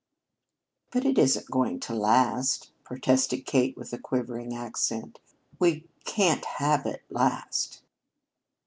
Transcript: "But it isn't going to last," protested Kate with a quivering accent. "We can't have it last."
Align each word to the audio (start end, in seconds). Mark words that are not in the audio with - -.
"But 0.89 1.05
it 1.05 1.19
isn't 1.19 1.51
going 1.51 1.79
to 1.81 1.93
last," 1.93 2.71
protested 2.83 3.45
Kate 3.45 3.77
with 3.77 3.93
a 3.93 3.99
quivering 3.99 4.55
accent. 4.55 5.19
"We 5.59 5.85
can't 6.05 6.43
have 6.43 6.87
it 6.87 7.03
last." 7.11 7.83